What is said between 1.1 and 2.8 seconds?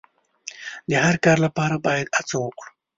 کار لپاره باید هڅه وکړو.